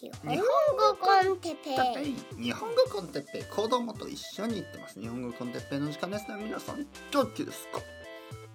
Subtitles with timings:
[0.00, 1.70] 日本語コンテッペ
[2.02, 5.00] イ日本語コンテッペイ子供と一緒に行ってます。
[5.00, 6.36] 日本語コンテッペイの時間ですね。
[6.40, 7.80] 皆さんどっちですか？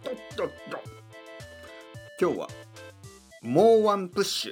[0.05, 0.79] どっどっど
[2.21, 2.47] 今日は
[3.41, 4.51] もうワンプッシ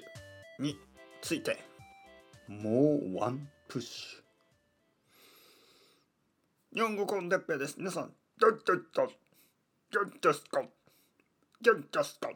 [0.60, 0.78] ュに
[1.22, 1.64] ついて。
[2.50, 6.76] もうワンプッシュ。
[6.76, 7.76] 日本語コンテッペイです。
[7.78, 9.08] 皆さんどっどっど
[9.94, 10.62] どっですか
[11.62, 12.32] どっですか？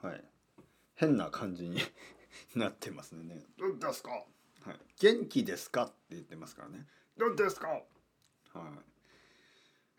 [0.00, 0.24] はい。
[0.94, 1.80] 変な感じに
[2.54, 3.44] なってますね。
[3.58, 4.10] どうですか？
[4.10, 4.78] はい。
[4.98, 5.84] 元気ですか？
[5.84, 6.86] って言ってますからね。
[7.16, 7.68] どうですか？
[7.68, 7.84] はい。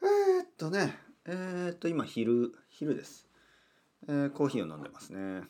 [0.03, 3.27] えー、っとね、えー、っと今昼昼です。
[4.07, 5.43] えー、コーヒーを飲んでますね。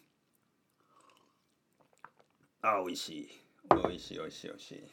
[2.61, 3.29] あ、美味しい。
[3.69, 4.83] 美味しい美味しい美味しい。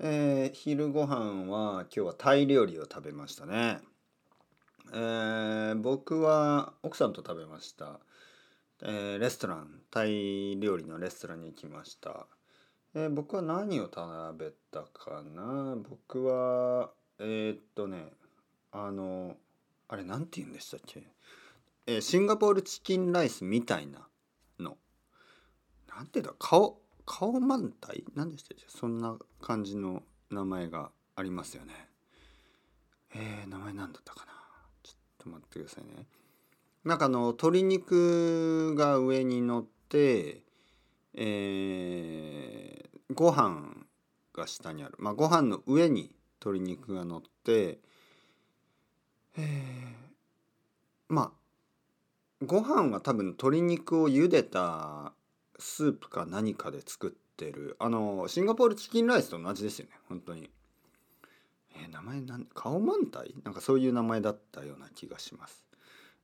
[0.00, 3.80] えー、昼ご飯は今日はタイ料理を食べましたね。
[4.92, 8.00] えー、僕は奥さんと食べました。
[8.82, 12.26] えー、レストランタイ料理のレストランに行きました、
[12.94, 14.00] えー、僕は何を食
[14.38, 15.76] べたかな？
[15.76, 18.12] 僕はえー、っとね
[18.70, 19.36] あの
[19.88, 21.02] あれ何て言うんでしたっけ、
[21.86, 24.06] えシンガポールチキンライスみたいな
[24.60, 24.76] の。
[25.88, 26.34] なんていうんだ？
[26.38, 28.64] 顔顔満体何でしたっけ？
[28.68, 31.72] そんな感じの名前がありますよね。
[33.14, 34.32] えー、名前何だったかな？
[34.82, 36.06] ちょっと待ってくださいね。
[36.84, 40.42] なんかあの鶏肉が上に乗って、
[41.14, 43.86] えー、ご飯
[44.32, 47.78] が下にある、まあ、ご飯の上に鶏肉が乗って、
[49.36, 49.44] えー、
[51.08, 55.12] まあご飯は多分鶏肉を茹でた
[55.58, 60.48] スープか何かで作ってるあのシンガポールチキンライスと同じですよね本当に。
[61.74, 65.67] えー、名前なん顔満体なんかそういう名前だったような気がします。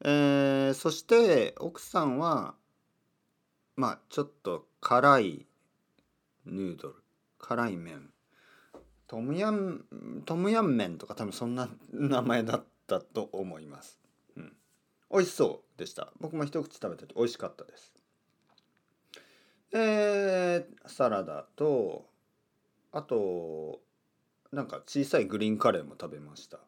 [0.03, 2.55] えー、そして奥さんは
[3.77, 5.47] まあちょっと辛い
[6.47, 6.95] ヌードル
[7.39, 8.11] 辛い麺。
[9.07, 9.85] トムヤン
[10.25, 13.99] トムヤン麺とか多分そんな名前だったと思います、
[14.37, 14.53] うん、
[15.11, 16.13] 美味しそうでした。
[16.21, 17.93] 僕も一口食べてて美味しかったです。
[19.73, 22.07] えー、サラダと
[22.93, 23.81] あと
[24.53, 26.59] なんか小さいグリーンカレーも食べました。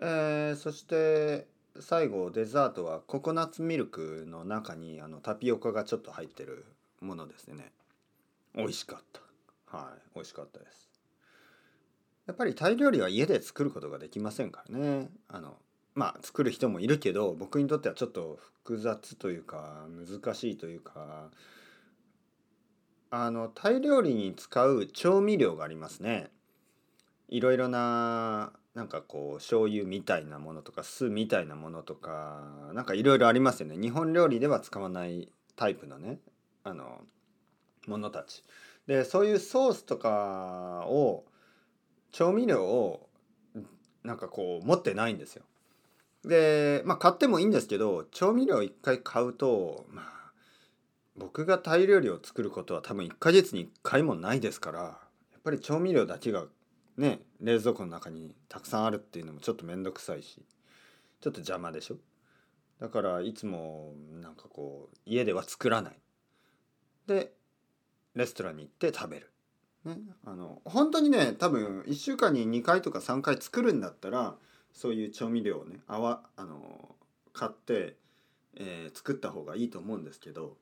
[0.00, 1.48] えー、そして
[1.80, 6.64] 最後デザートはココナッツミルクの中にあのタピオカがちょっと入ってる
[7.00, 7.72] ものですね。
[8.54, 9.76] 美味しかった。
[9.76, 10.00] はい。
[10.14, 10.88] 美味しかったです。
[12.26, 15.08] やっぱりタイ料理は家で作ることができませんからね。
[15.28, 15.56] あの
[15.94, 21.30] まあ作る人もいるけど僕にとってはちょっと複雑というか難しいというか
[23.10, 26.30] あのタイ料理に使う調味料がありますね。
[27.28, 32.44] いろいろななんかこう醤油みたいなものとか酢みたいなものとか
[32.74, 33.76] なんかいろいろありますよね。
[33.76, 36.20] 日本料理では使わないタイプのね
[36.62, 37.00] あの
[37.88, 38.44] ものたち。
[38.86, 41.24] でそういうソースとかを
[42.12, 43.08] 調味料を
[44.04, 45.42] なんかこう持ってないんですよ。
[46.24, 50.30] でまあ買ってもいいんですけど調味料一回買うとまあ
[51.16, 54.92] 僕がタイ料理を作ることは多分1ヶ月に1回もないですからや
[55.38, 56.44] っぱり調味料だけが
[56.98, 60.44] ね冷蔵庫の中にたくさんあるっていうのもちょっと面倒くさいし
[61.20, 61.96] ちょっと邪魔でしょ？
[62.80, 65.98] だからいつもなんかこう家では作らない。
[67.06, 67.32] で
[68.14, 69.32] レストランに行って食べる、
[69.84, 74.36] ね、あの本当にね多分1週間に2回とか3回作るんだったら
[74.72, 76.96] そういう調味料をねあわあの
[77.32, 77.96] 買って、
[78.56, 80.56] えー、作った方がいいと思うんですけど、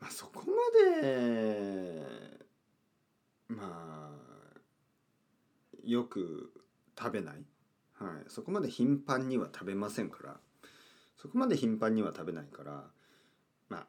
[0.00, 2.02] まあ、そこまで
[3.48, 4.25] まあ
[5.86, 6.52] よく
[6.98, 7.44] 食べない、
[7.94, 10.36] はい、そこまで頻繁には食べませんから。
[11.18, 12.84] そこまで頻繁には食べないから
[13.70, 13.86] まあ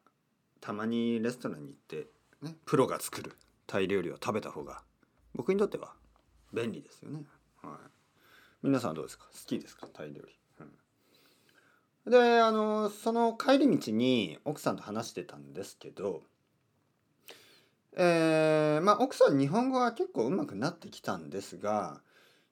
[0.61, 2.07] たまにレストランに行って、
[2.41, 3.33] ね、プロが作る
[3.67, 4.81] タイ料理を食べた方が
[5.35, 5.93] 僕にとっては
[6.53, 7.25] 便利ですよね。
[7.61, 7.89] はい、
[8.63, 9.25] 皆さんどうですか？
[9.25, 9.87] 好きですか？
[9.91, 10.39] タイ料理。
[12.05, 16.23] うん、であのその帰り道に奥さんと話してたんですけど
[17.99, 21.99] えー、まあ奥さん日本語は結構うまくなってきたんですが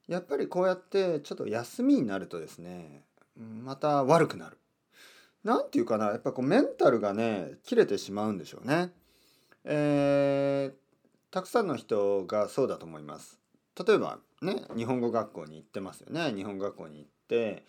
[0.08, 3.04] やっぱりこうやってちょっと休みになるとですね
[3.38, 4.58] また悪くなる。
[5.44, 8.92] なんていうかなやっぱこうメンタルがね切れてしまうんでしょうね。
[9.66, 13.40] えー、たくさんの人がそうだと思います。
[13.86, 17.66] 例えばね日本語学校に行ってますよね日本語学校に行って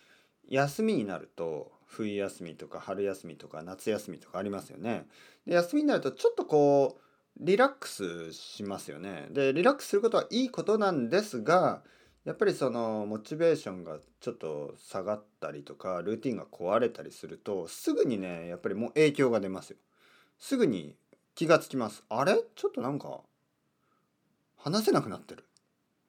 [0.49, 5.07] 休みになると冬休みとか春休みとか夏休みとかありますよね。
[5.47, 7.06] で休みになるとちょっとこう
[7.39, 9.29] リラックスしますよね。
[9.31, 11.83] でリラックスすることはいいことなんですが
[12.25, 19.77] やっぱりそのモチベーションがちょっと下がったりとかルーティンが壊れたりするとすぐにねやっぱりもう影響が出ますよ。
[20.39, 20.97] すぐに
[21.35, 22.05] 気がつきます。
[22.09, 22.39] あれ？
[22.55, 23.21] ちょっとなんか
[24.57, 25.45] 話せなくなってる。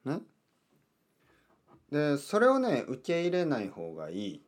[0.04, 0.20] ね？
[1.92, 4.42] でそれをね受け入れない方がいい。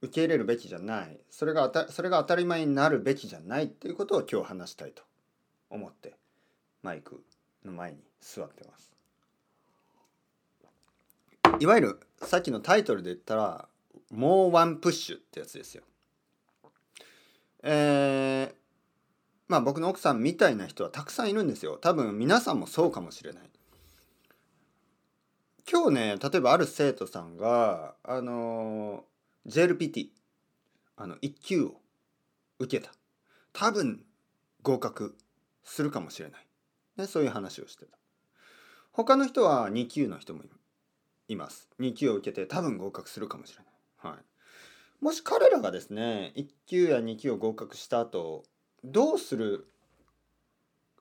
[0.00, 1.18] 受け入れるべきじゃない。
[1.30, 5.02] それがたそれが当たり前になるべきじゃないっていうことを今日話したいと。
[5.74, 6.14] 思って
[6.82, 7.22] マイク
[7.64, 8.94] の前に座ってます
[11.58, 13.68] いわゆるさっきのタイトルで言ったら
[14.10, 15.82] 「もうワンプッシュ」ってやつですよ。
[17.62, 18.54] えー、
[19.48, 21.78] まあ僕の奥さんみたいな人はたくさんいるんですよ。
[21.78, 23.50] 多分皆さんもそうかもしれない。
[25.70, 29.04] 今日ね例えばある生徒さんがあの
[29.46, 30.08] JLPT
[30.96, 31.80] あの1級を
[32.58, 32.92] 受けた
[33.52, 34.04] 多分
[34.62, 35.16] 合格
[35.64, 36.46] するかもしれない、
[36.96, 37.98] ね、そういう話をしてた。
[38.92, 40.42] 他の人は2級の人も
[41.26, 41.68] います。
[41.80, 43.64] 2級を受けて多分合格するかもしれ
[44.04, 44.24] ない、はい、
[45.04, 48.44] もし彼らがですね1級や2級を合格した後
[48.84, 49.66] どうする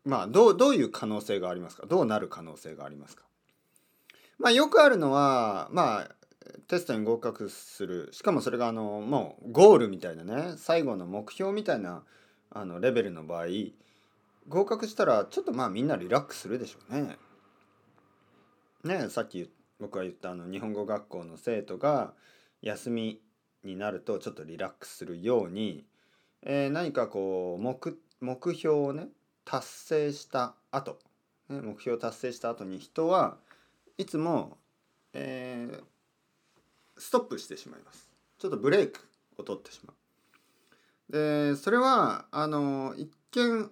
[0.05, 1.85] まあどうどういう可能性がありますか？
[1.85, 3.23] どうなる可能性がありますか？
[4.39, 6.09] まあよくあるのはまあ
[6.67, 8.09] テストに合格する。
[8.11, 12.03] しかもそれがあのもうゴールみたいなね最後の目標みたいな
[12.49, 13.45] あのレベルの場合
[14.47, 17.17] 合格したらちょっとまあみんなリラックスするでしょうね。
[18.83, 19.49] ねさっき
[19.79, 22.13] 僕が言ったあの日本語学校の生徒が
[22.61, 23.21] 休み
[23.63, 25.85] になるとちょっとリラックスするように、
[26.41, 27.77] えー、何かこう目
[28.19, 29.07] 目標をね
[29.45, 30.99] 達成した後、
[31.49, 33.37] ね、目標を達成した後に人は
[33.97, 34.57] いつも、
[35.13, 35.83] えー、
[36.97, 39.01] ストップしてしまいますちょっとブレイク
[39.37, 39.93] を取ってしま
[41.09, 43.69] うでそれはあの一見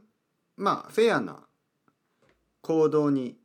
[0.62, 1.40] まあフェアな
[2.62, 3.36] 行動に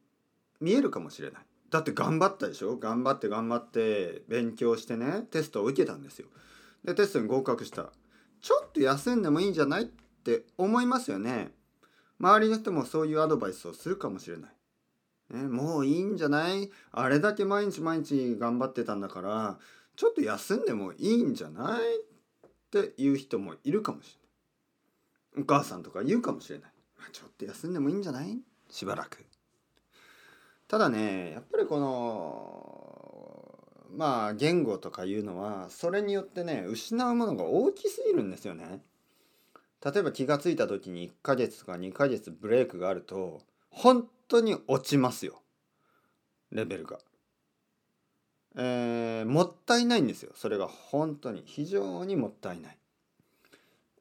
[0.61, 1.43] 見えるかもしれない。
[1.71, 2.77] だって頑張ったでしょ？
[2.77, 6.29] 頑張って頑張って勉強してねテストを受けたんですよ。
[6.85, 7.91] でテストに合格した。
[8.43, 9.85] ちょっと休んでもいいんじゃない？
[9.85, 11.53] って思いますよね。
[12.21, 14.51] 周りの人もそういうアドバイスをするかもしれない。
[15.35, 16.71] ね、もういいんじゃない？
[16.93, 19.59] あれだけ毎日毎日頑張ってたんだから
[19.97, 21.81] ちょっと休んでもいいんじゃない？
[21.99, 24.19] っていう人もいるかもし
[25.35, 25.43] れない。
[25.43, 26.71] お母さんとか言うかもしれない、
[27.13, 28.39] ちょっと休んでもいいんじゃない？
[28.71, 29.25] しばらく。
[30.69, 33.59] ただねやっぱりこの
[33.97, 38.83] まあ言語とかいうのはそれによってね失うものが大きすぎるんですよね。
[39.85, 45.41] 例えば気が付いた時に1ヶ月とか2ヶ月ブレイクがあると本当に落ちますよ。
[46.51, 46.99] レベルが。
[48.57, 50.33] えー、もったいないんですよ。
[50.35, 51.43] それが本当に。
[51.45, 52.79] 非常にもったいない。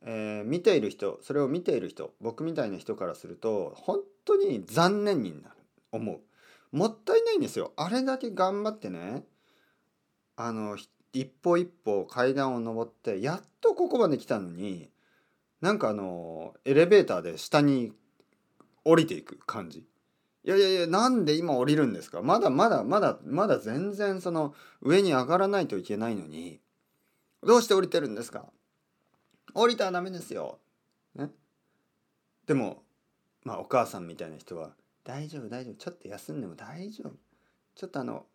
[0.08, 5.56] えー、見ている人それを見ている人僕みたいな人からすると本当に残念になる。
[5.92, 6.78] 思う。
[6.78, 7.72] もったいないんですよ。
[7.76, 9.24] あれだけ頑張ってね
[10.36, 10.78] あの
[11.14, 14.90] 一歩一歩階段を上ってやっとここまで来たのに
[15.62, 17.94] なんかあのエレベーターで下に
[18.84, 19.80] 降りていく感じ。
[20.44, 22.22] いやいやいやなんで今降りるんですか？
[22.22, 26.60] まだまだまだまだ全然その上に上がらないといけないのに
[27.42, 28.46] どうして降りてるんですか？
[29.56, 30.60] 降りたらダメですよ。
[31.16, 31.32] ね。
[32.46, 32.84] でも
[33.44, 37.14] まあお母さんみたいな人は大丈夫大丈夫ちょっと休んでも大丈夫。
[37.74, 38.26] ちょっとあの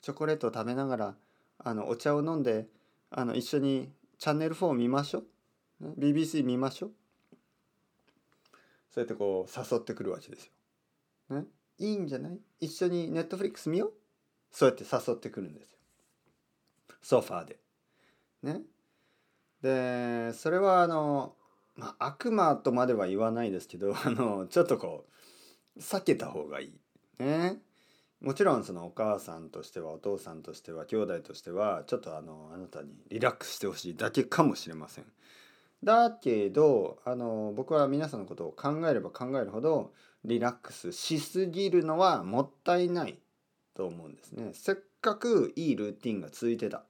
[0.00, 1.14] チョコレートを食べながら
[1.58, 2.66] あのお茶を飲んで
[3.10, 5.24] あの一緒にチャンネル4見ましょ
[5.80, 6.90] う、ね、BBC 見ましょう。
[8.90, 10.50] そうやってこう誘ってくるわけです
[11.30, 11.40] よ。
[11.40, 11.46] ね、
[11.78, 12.38] いいんじゃない？
[12.60, 13.92] 一緒にネットフリックス見よう。
[14.50, 15.78] そうやって誘ってくるんですよ。
[17.00, 17.58] ソファーで。
[18.42, 18.60] ね。
[19.62, 21.34] でそれはあの、
[21.76, 25.06] まあ、悪魔とまでは言わないですけど あのちょっとこ
[25.76, 26.72] う避けた方がいい
[27.18, 27.62] ね
[28.20, 35.04] もちろんそのお母さんとしてはお父さんとしては兄弟としてはちょっとあのあなたにリラックスしてほしいだけかもしれません
[35.82, 39.92] だけどあの僕は皆さんのことを考えれば考えるほど
[40.24, 43.18] リラックスしすぎるのはもったいない
[43.74, 44.50] と思うんですね。
[44.52, 46.84] せっかくいいルーティンが続いてた。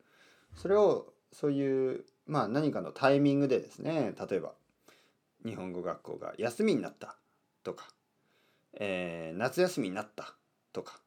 [0.57, 4.53] それをそういうまあ何かのタイミングでですね例えば
[5.45, 7.17] 日本語学校が休みになった
[7.62, 7.85] とか、
[8.73, 10.33] えー、夏休みになった
[10.73, 10.99] とか、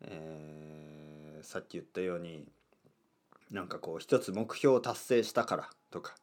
[0.00, 2.46] えー、さっき言ったように
[3.50, 6.14] なんかこう一つ目標を達成したからとか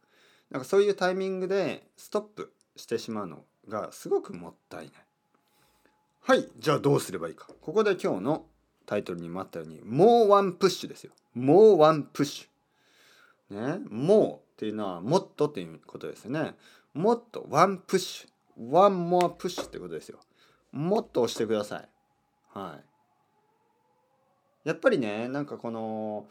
[0.49, 4.93] なんかそういうタイミングでストップしてしまうのがすごくもったいない。
[6.21, 7.47] はいじゃあどうすればいいか。
[7.61, 8.45] ここで今日の
[8.87, 11.11] タイトルにもあったようにもうワンプッシュですよ。
[11.35, 12.50] もうワンプッシュ。
[13.51, 16.55] ねもうっていうのはもっとっていうことですね。
[16.93, 18.31] もっとワンプッシュ。
[18.69, 20.19] one more push ってことですよ。
[20.71, 21.89] もっと押してください。
[22.53, 22.79] は
[24.65, 24.67] い。
[24.69, 26.27] やっぱりねなんかこの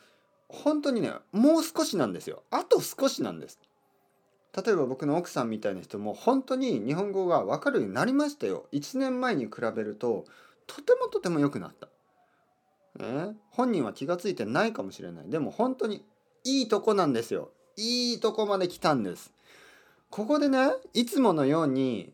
[0.49, 2.43] 本当にねもう少しなんですよ。
[2.51, 3.59] あと少しなんです。
[4.65, 8.67] 例えば僕の奥さんみたいな人も本当に日本語が分かるようになりましたよ。
[8.73, 10.25] 1年前に比べると
[10.67, 11.89] とてもとても良くなった、
[13.01, 15.31] え本人は気が付いてないかもしれない。
[15.31, 16.05] でも本当に
[16.45, 17.51] いいとこなんですよ。
[17.77, 19.33] いいとこまで来たんです。
[20.11, 22.13] ここでねいつものように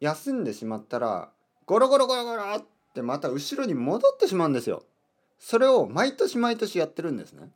[0.00, 1.30] 休んでしまったら
[1.66, 2.64] ゴロゴロゴロゴロっ
[2.94, 4.84] てまた後ろに戻ってしまうんですよ。
[5.38, 7.50] それを毎年毎年やってるんですね。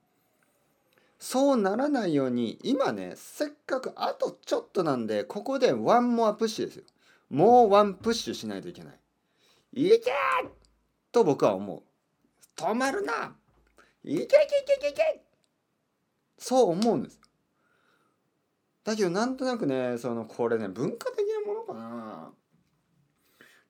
[1.19, 6.85] そうならないように今ねせっかくあとちょっとなんでここでワンモアプッシュですよ。
[7.31, 8.99] もうワンプッシュしないといけない。
[9.73, 10.13] いけ
[11.13, 11.83] と僕は思う。
[12.57, 13.35] 止まるな。
[14.05, 15.26] いけいけいけいけいけ
[16.39, 17.21] そう思うんです。
[18.85, 22.33] だけどなんとなくねそのこれね文化的なものかな。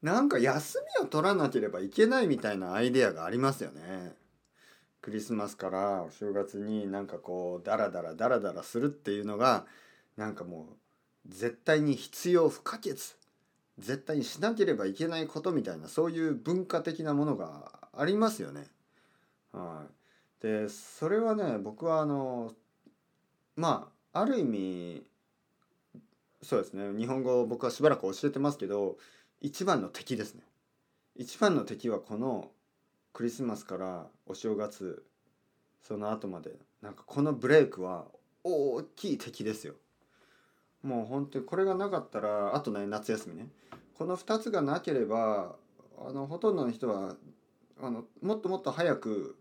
[0.03, 4.15] なんか休みを取らなければいけないみたいなアイデアがありますよね。
[5.01, 9.67] クリスマスからお正月になんかこうダラダラダラダラするっていうのが
[10.17, 10.69] なんかも
[11.27, 12.95] う絶対に必要不可欠。
[13.79, 18.67] 絶対にしなければいけないことみたいなそういう文化的なものがありますよね。
[19.53, 19.93] はい、
[20.41, 22.53] でそれはね僕はあの
[23.57, 25.03] まあある意味
[26.43, 28.97] そうですね日本語を僕はしばらく教えてますけど
[29.41, 30.43] 一番の敵ですね。
[31.19, 32.51] 一番の敵はこの
[33.15, 35.03] クリスマスからお正月
[35.81, 36.51] その後まで
[36.83, 38.05] なんかこのブレイクは
[38.45, 39.75] 大きい敵ですよ
[40.83, 43.49] もう本当にこれがなかったらあとね夏休みね
[43.95, 45.57] この2つがなければ
[46.07, 47.17] あのほとんどの人は
[47.81, 49.37] あのもっともっと早く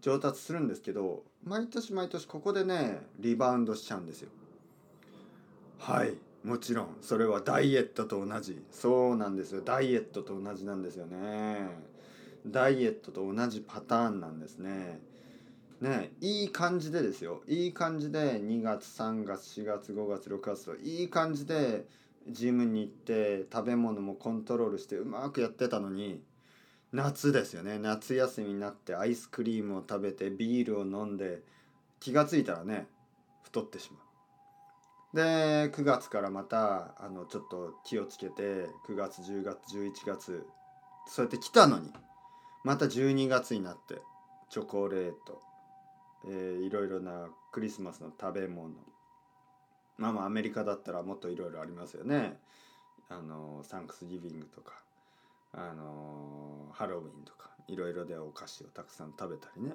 [0.00, 4.28] 上達するんですけど毎年毎年ここでねリバウンドしちゃうんですよ。
[5.78, 6.14] はい
[6.44, 6.96] もちろん。
[7.02, 8.62] それはダイエットと同じ。
[8.70, 9.60] そうなんですよ。
[9.60, 11.68] ダイエットと同じなんですよね。
[12.46, 15.00] ダイエットと同じパターンなんですね。
[15.82, 17.42] ねいい感じでですよ。
[17.46, 21.86] いい感じで2月3月4月5月6月といい感じで
[22.28, 26.22] ジムに行って食べ物もコントロールしてうまくやってたのに
[26.92, 27.78] 夏ですよね。
[27.78, 31.42] 夏休みになってアイスクリームを食べてビールを飲んで
[32.00, 32.88] 気が付いたらね
[33.44, 35.16] 太ってしまう。
[35.16, 38.42] で9月からまたあのちょっと気をつけて
[38.88, 40.46] 9月10月11月
[41.06, 41.92] そうやって来たのに
[42.64, 44.00] また12月になって
[44.50, 45.40] チョコレート、
[46.26, 48.70] えー、いろいろなクリスマスの食べ物。
[49.96, 52.38] まあまあアメリカだったらもっといろいろありますよね。
[53.08, 54.82] あのサンクスギビングとか。
[55.52, 59.72] あのハロウィンとかいろいろでお菓子をたくさん食べたりね。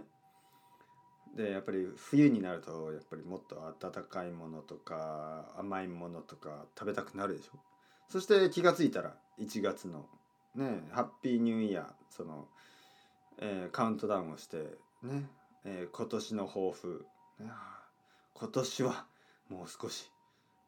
[1.36, 7.60] でやっぱり冬になるとやっぱりもっと温かいものとか甘いものとか食べたくなるでしょ。
[8.10, 10.06] そして気が付いたら1月の
[10.56, 12.48] ねハッピーニューイヤーその
[13.40, 14.58] えー、カウントダウンをして
[15.04, 15.26] ね、
[15.66, 17.06] えー、今年の抱負、
[17.40, 17.48] ね、
[18.34, 19.06] 今年は
[19.50, 20.10] もう少し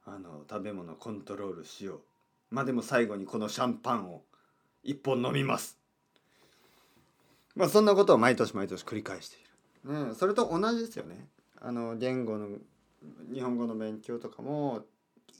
[0.06, 2.02] あの食べ物コントロールしよう。
[2.50, 4.22] まあでも最後にこのシャンパンを
[4.88, 5.78] 一本飲みます。
[7.56, 9.40] まあそんなことを毎年毎年繰り返してい
[9.84, 11.28] る、ね、それと同じですよね。
[11.60, 12.48] あの言語の
[13.34, 14.86] 日本語の勉強とかも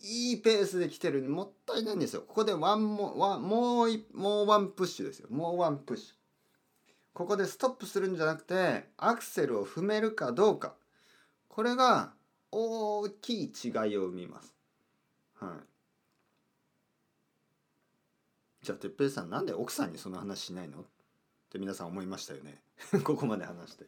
[0.04, 2.24] いいペースで来てるもったいないんですよ。
[2.28, 5.28] ここでワンもワンもうもうワンプッシュですよ。
[5.32, 6.16] もうワンプッシュ。
[7.14, 10.74] ここでストップするんじゃなくてアクセルを踏めるかどうか。
[11.48, 12.12] これが
[12.52, 14.54] 大きい違いを生みます。
[15.40, 15.77] はい。
[18.68, 20.82] じゃあ哲平さんなんで奥さんにその話しないの？
[20.82, 20.84] っ
[21.50, 22.62] て皆さん思いましたよね
[23.06, 23.86] ここまで話して。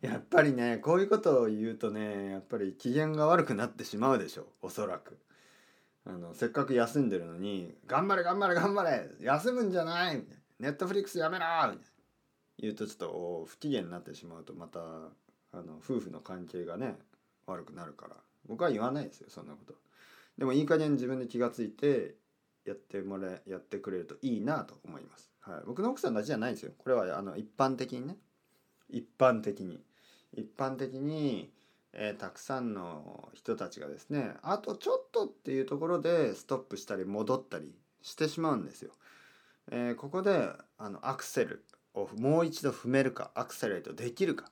[0.00, 5.18] やっぱりねこういうことを言うとねやっぱり機嫌が悪くなってしまうでしょおそらく。
[6.06, 10.24] あのせっかく休んでるのに「頑張れ頑張れ頑張れ休むんじゃない!」
[10.58, 11.82] 「ネットフリックスやめろ!」みたいな。
[12.60, 16.96] 言うとちょっと不機嫌になってしまうとまたあの夫婦の関係がね
[17.46, 19.74] 悪くなるから僕は言わないですよそんなこと
[20.38, 22.16] でもいい加減自分で気が付いて
[22.64, 26.72] やってもらやってくれるといいなと思います、はい、僕の奥さんだけじゃないですよ。
[26.78, 28.16] これはあの一般的にね。
[28.88, 29.80] 一般的に。
[30.34, 31.52] 一般的に、
[31.92, 38.92] えー、たくさんの人たちがですねあとちょっとっていうところでストップしたり戻ったりしてしまうんですよ、
[39.70, 41.64] えー、ここであのアクセル
[41.94, 44.50] をもう一度踏めるかアクセレートできるか、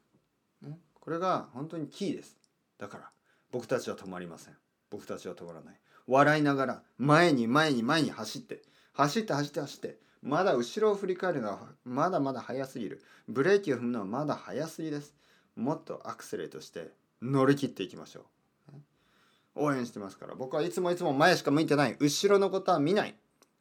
[0.60, 2.36] ね、これが本当にキーです。
[2.78, 3.10] だから
[3.50, 4.54] 僕たちは止まりません。
[4.90, 8.62] 僕たちは止まらない笑いながら前に前に前に走って
[8.92, 13.02] 走って走って走ってまだ後ろを振り返るのはまだまだ早すぎる。
[13.28, 15.14] ブレーキを踏むのはまだ早すぎです。
[15.56, 16.90] もっとアクセレートして
[17.22, 18.80] 乗り切っていきましょう。
[19.54, 20.34] 応援してますから。
[20.34, 21.96] 僕はいつもいつも前しか向いてない。
[21.98, 23.14] 後ろのことは見ない。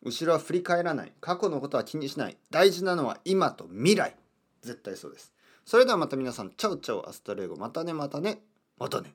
[0.03, 1.13] 後ろは振り返らない。
[1.21, 2.37] 過去のことは気にしない。
[2.49, 4.15] 大事なのは今と未来。
[4.61, 5.31] 絶対そうです。
[5.65, 7.55] それではまた皆さんチャウチャウアストレイゴ。
[7.55, 8.41] またねまたね。
[8.77, 9.13] またね。